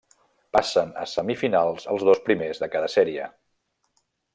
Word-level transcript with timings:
Passen 0.57 0.93
a 1.01 1.05
semifinals 1.11 1.87
els 1.95 2.07
dos 2.11 2.25
primers 2.31 2.65
de 2.65 2.73
cada 2.77 2.91
sèrie. 2.97 3.33